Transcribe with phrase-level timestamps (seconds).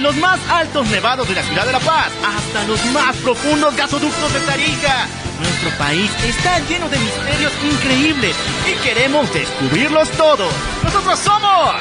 [0.00, 4.32] Los más altos nevados de la ciudad de La Paz hasta los más profundos gasoductos
[4.32, 5.06] de Tarija.
[5.38, 8.34] Nuestro país está lleno de misterios increíbles
[8.66, 10.50] y queremos descubrirlos todos.
[10.82, 11.74] Nosotros somos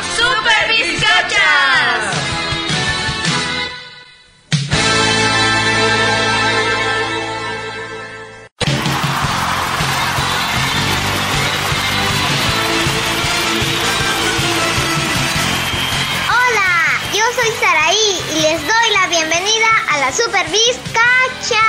[18.41, 21.65] les doy la bienvenida a la Super Vizcacha.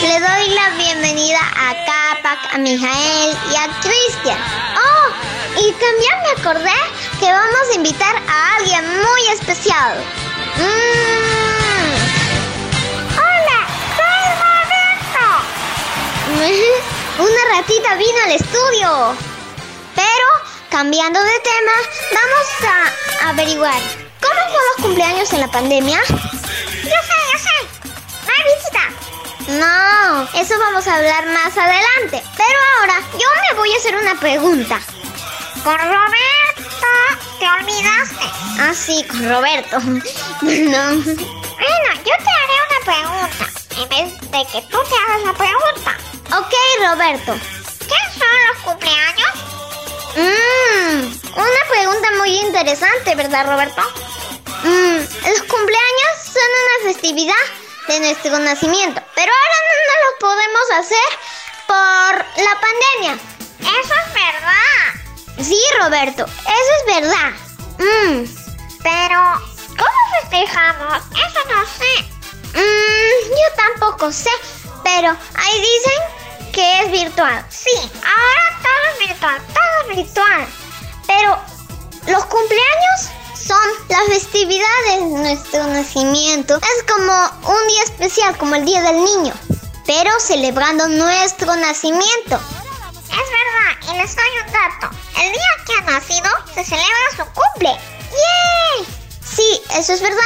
[0.00, 4.38] Le doy la bienvenida a Capac, a Mijael y a Cristian.
[4.76, 5.10] Oh,
[5.60, 6.78] y también me acordé
[7.18, 9.98] que vamos a invitar a alguien muy especial.
[10.56, 11.96] Mm.
[13.18, 13.60] Hola,
[13.96, 15.26] soy Roberto.
[17.24, 19.16] Una ratita vino al estudio.
[19.96, 20.28] Pero,
[20.70, 21.72] cambiando de tema,
[22.12, 26.00] vamos a averiguar cómo fue los cumpleaños en la pandemia.
[26.08, 27.56] Yo sé, yo sé.
[28.26, 29.06] No hay visita.
[29.48, 32.22] No, eso vamos a hablar más adelante.
[32.36, 34.80] Pero ahora yo me voy a hacer una pregunta.
[35.62, 36.86] Con Roberto,
[37.38, 38.24] te olvidaste.
[38.58, 39.78] Ah, sí, con Roberto.
[39.80, 40.00] no.
[40.40, 43.46] Bueno, yo te haré una pregunta.
[43.78, 45.96] En vez de que tú te hagas la pregunta.
[46.38, 47.34] Ok, Roberto.
[47.80, 49.32] ¿Qué son los cumpleaños?
[50.16, 53.82] Mmm, una pregunta muy interesante, ¿verdad, Roberto?
[54.66, 57.44] Mmm, los cumpleaños son una festividad
[57.86, 61.08] de nuestro nacimiento, pero ahora no lo podemos hacer
[61.68, 63.18] por la pandemia.
[63.60, 65.44] Eso es verdad.
[65.44, 67.30] Sí, Roberto, eso es verdad.
[67.78, 68.24] Mmm,
[68.82, 69.20] pero
[69.68, 70.98] ¿cómo festejamos?
[71.12, 72.02] Eso no sé.
[72.54, 74.30] Mmm, yo tampoco sé,
[74.82, 77.46] pero ahí dicen que es virtual.
[77.50, 77.70] Sí,
[78.02, 80.48] ahora todo es virtual, todo es virtual.
[81.06, 81.40] Pero
[82.08, 83.10] los cumpleaños
[83.46, 83.58] son
[83.88, 86.56] las festividades de nuestro nacimiento.
[86.56, 89.34] Es como un día especial, como el Día del Niño,
[89.86, 92.40] pero celebrando nuestro nacimiento.
[93.04, 94.96] Es verdad, y les doy un dato.
[95.16, 97.70] El día que ha nacido se celebra su cumple.
[98.10, 98.86] ¡Yay!
[99.24, 100.22] Sí, eso es verdad,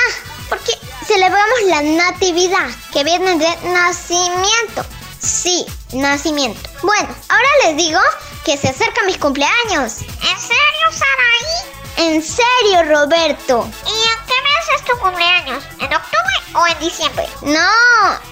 [0.48, 0.72] porque
[1.06, 4.84] celebramos la natividad, que viene de nacimiento.
[5.20, 6.70] Sí, nacimiento.
[6.82, 8.00] Bueno, ahora les digo
[8.44, 10.00] que se acercan mis cumpleaños.
[10.00, 11.79] ¿En serio, Saraí?
[12.00, 13.68] En serio, Roberto.
[13.86, 15.62] ¿Y en qué mes es tu cumpleaños?
[15.80, 17.28] ¿En octubre o en diciembre?
[17.42, 17.70] No,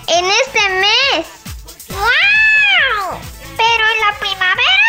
[0.06, 1.26] en este mes.
[1.90, 3.18] ¡Wow!
[3.58, 4.88] ¿Pero en la primavera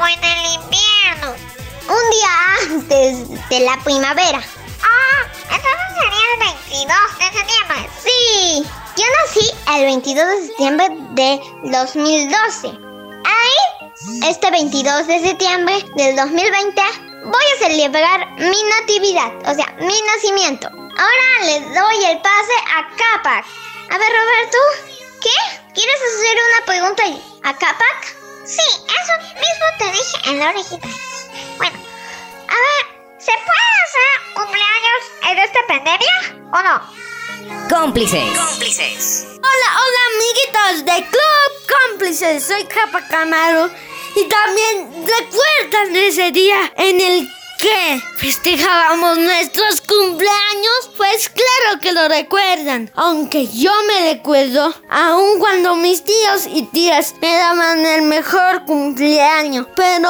[0.00, 1.34] o en el invierno?
[1.86, 2.32] Un día
[2.70, 4.40] antes de la primavera.
[4.82, 6.38] Ah, entonces sería el
[6.70, 7.90] 22 de septiembre.
[8.02, 12.68] Sí, yo nací el 22 de septiembre de 2012.
[12.68, 16.82] Ahí, este 22 de septiembre del 2020,
[17.24, 20.68] voy a celebrar mi natividad, o sea, mi nacimiento.
[20.68, 23.44] Ahora le doy el pase a Capac.
[23.90, 24.58] A ver, Roberto,
[25.20, 25.58] ¿qué?
[25.74, 27.02] ¿Quieres hacer una pregunta
[27.44, 28.16] a Capac?
[28.44, 30.88] Sí, eso mismo te dije en la orejita.
[31.56, 31.78] Bueno,
[32.48, 35.00] a ver, ¿se puede hacer cumpleaños
[35.30, 37.08] en esta pandemia o no?
[37.68, 38.36] Cómplices.
[38.36, 39.26] Cómplices.
[39.36, 43.70] Hola, hola amiguitos de Club Cómplices, soy Capa Camaro
[44.16, 52.08] y también recuerdan ese día en el que festejábamos nuestros cumpleaños, pues claro que lo
[52.08, 58.64] recuerdan, aunque yo me recuerdo aun cuando mis tíos y tías me daban el mejor
[58.64, 60.08] cumpleaños, pero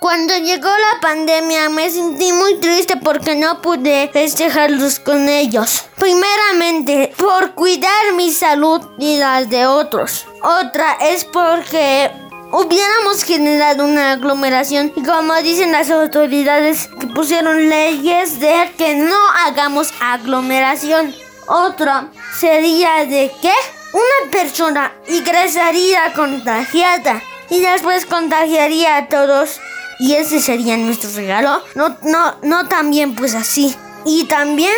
[0.00, 5.84] cuando llegó la pandemia me sentí muy triste porque no pude festejarlos con ellos.
[5.96, 10.26] Primeramente, por cuidar mi salud y las de otros.
[10.42, 12.10] Otra es porque
[12.52, 19.16] hubiéramos generado una aglomeración y como dicen las autoridades que pusieron leyes de que no
[19.46, 21.14] hagamos aglomeración.
[21.46, 22.08] Otra
[22.38, 23.52] sería de que
[23.92, 29.58] una persona ingresaría contagiada y después contagiaría a todos
[29.98, 31.62] y ese sería nuestro regalo.
[31.74, 33.74] No, no, no también pues así.
[34.04, 34.74] Y también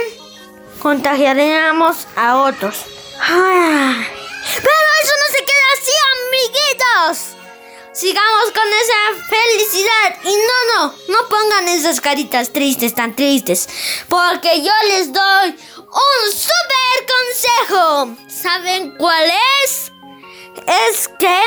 [0.80, 2.84] contagiaríamos a otros.
[3.20, 3.94] Ah,
[4.56, 5.92] Pero eso no se queda así,
[7.08, 7.33] amiguitos.
[7.94, 10.18] Sigamos con esa felicidad.
[10.24, 13.68] Y no, no, no pongan esas caritas tristes, tan tristes.
[14.08, 18.16] Porque yo les doy un super consejo.
[18.28, 19.30] ¿Saben cuál
[19.62, 19.92] es?
[20.66, 21.38] Es que,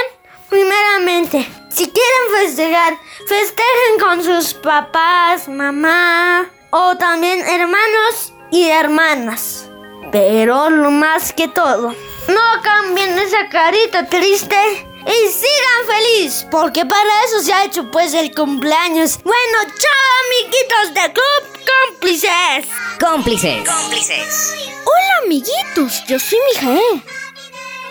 [0.49, 2.97] primeramente, si quieren festejar,
[3.27, 9.65] festejen con sus papás, mamá o también hermanos y hermanas.
[10.13, 11.93] Pero lo más que todo,
[12.29, 18.13] no cambien esa carita triste y sigan feliz, porque para eso se ha hecho pues
[18.13, 19.19] el cumpleaños.
[19.23, 22.65] Bueno, chao amiguitos de Club Cómplices.
[22.99, 23.69] Cómplices.
[23.69, 24.53] Cómplices.
[24.85, 27.03] Hola amiguitos, yo soy Mijael.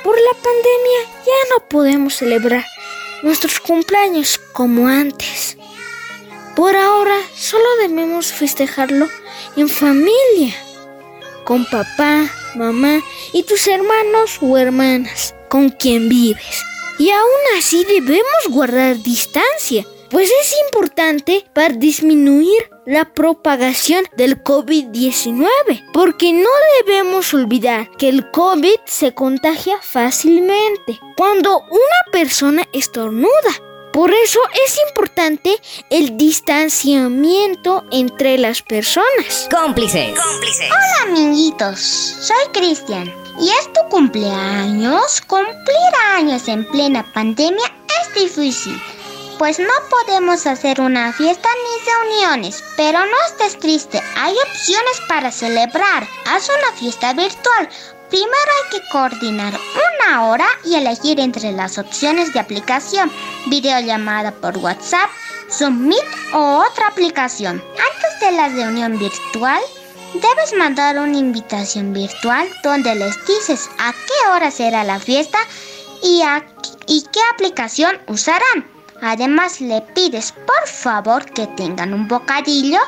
[0.03, 2.65] Por la pandemia ya no podemos celebrar
[3.23, 5.57] nuestros cumpleaños como antes.
[6.55, 9.09] Por ahora solo debemos festejarlo
[9.57, 10.55] en familia,
[11.45, 16.65] con papá, mamá y tus hermanos o hermanas con quien vives.
[16.99, 25.91] Y aún así debemos guardar distancia, pues es importante para disminuir la propagación del COVID-19,
[25.93, 26.49] porque no
[26.81, 33.66] debemos olvidar que el COVID se contagia fácilmente cuando una persona estornuda.
[33.97, 35.57] Por eso es importante
[35.89, 39.49] el distanciamiento entre las personas.
[39.51, 40.11] Cómplices.
[40.11, 43.11] Hola amiguitos, soy Cristian
[43.41, 45.23] y es tu cumpleaños.
[45.23, 45.57] Cumplir
[46.15, 47.73] años en plena pandemia
[48.03, 48.79] es difícil,
[49.39, 52.63] pues no podemos hacer una fiesta ni reuniones.
[52.77, 56.07] Pero no estés triste, hay opciones para celebrar.
[56.27, 57.69] Haz una fiesta virtual.
[58.09, 63.11] Primero hay que coordinar una hora y elegir entre las opciones de aplicación,
[63.47, 65.11] videollamada por WhatsApp,
[65.51, 67.63] Zoom Meet o otra aplicación.
[67.71, 69.61] Antes de la reunión virtual,
[70.15, 75.39] debes mandar una invitación virtual donde les dices a qué hora será la fiesta
[76.03, 76.47] y, a,
[76.87, 78.76] y qué aplicación usarán.
[79.03, 82.81] Además, le pides por favor que tengan un bocadillo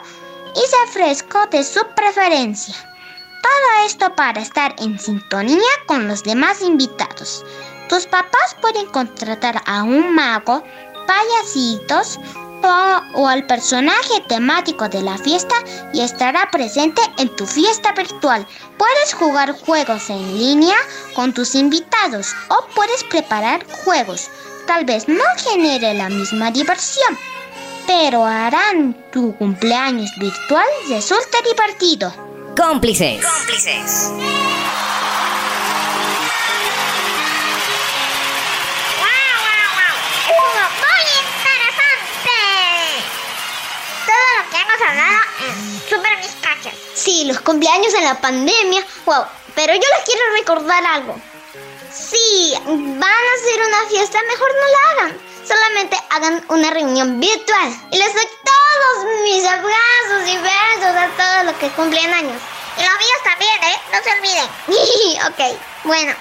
[0.54, 2.74] y refresco de su preferencia.
[3.42, 7.44] Todo esto para estar en sintonía con los demás invitados.
[7.88, 10.62] Tus papás pueden contratar a un mago,
[11.06, 12.18] payasitos
[12.62, 15.54] o, o, al personaje temático de la fiesta
[15.92, 18.46] y estará presente en tu fiesta virtual.
[18.76, 20.76] Puedes jugar juegos en línea
[21.14, 24.28] con tus invitados o puedes preparar juegos.
[24.68, 27.18] Tal vez no genere la misma diversión,
[27.86, 32.12] pero harán tu cumpleaños virtual resulte divertido.
[32.54, 33.24] Cómplices.
[33.24, 34.12] Cómplices.
[44.86, 46.74] hablado en Super Mis Cachas.
[46.94, 48.84] Sí, los cumpleaños en la pandemia.
[49.06, 49.24] Wow,
[49.54, 51.16] pero yo les quiero recordar algo.
[52.64, 55.20] Van a hacer una fiesta, mejor no la hagan.
[55.46, 57.70] Solamente hagan una reunión virtual.
[57.90, 62.40] Y les doy todos mis abrazos y besos a todos los que cumplen años.
[62.76, 63.76] Y los míos también, ¿eh?
[63.92, 64.48] No se olviden.
[65.28, 66.14] ok, bueno.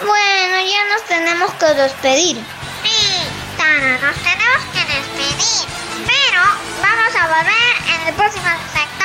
[0.00, 2.36] Bueno, ya nos tenemos que despedir.
[2.82, 3.20] Sí,
[3.58, 5.68] nos tenemos que despedir.
[6.06, 6.42] Pero
[6.82, 8.99] vamos a volver en el próximo sector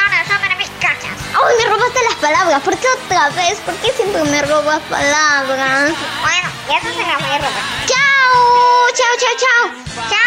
[1.37, 2.61] ¡Ay, me robaste las palabras!
[2.61, 3.59] ¿Por qué otra vez?
[3.59, 5.91] ¿Por qué siempre me robas palabras?
[6.21, 7.63] Bueno, ya eso se las voy a robar.
[7.85, 8.87] ¡Chao!
[8.93, 10.09] ¡Chao, chao, chao!
[10.09, 10.24] ¡Chao!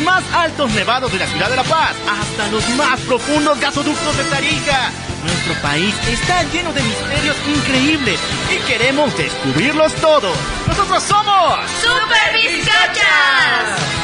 [0.00, 4.24] Más altos nevados de la ciudad de La Paz hasta los más profundos gasoductos de
[4.24, 4.90] Tarija,
[5.24, 10.36] nuestro país está lleno de misterios increíbles y queremos descubrirlos todos.
[10.66, 13.97] Nosotros somos Super Vizcacha.